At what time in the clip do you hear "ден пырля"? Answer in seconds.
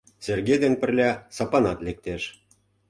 0.63-1.11